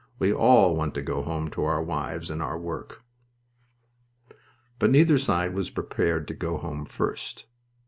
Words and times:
We 0.17 0.33
all 0.33 0.75
want 0.75 0.95
to 0.95 1.03
go 1.03 1.21
home 1.21 1.51
to 1.51 1.63
our 1.65 1.79
wives 1.83 2.31
and 2.31 2.41
our 2.41 2.57
work." 2.57 3.03
But 4.79 4.89
neither 4.89 5.19
side 5.19 5.53
was 5.53 5.69
prepared 5.69 6.27
to 6.29 6.33
"go 6.33 6.57
home" 6.57 6.85
first. 6.87 7.45